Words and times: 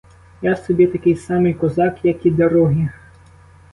Я 0.41 0.55
собі 0.55 0.87
такий 0.87 1.15
самий 1.15 1.53
козак, 1.53 1.99
як 2.05 2.25
і 2.25 2.31
другі. 2.31 2.89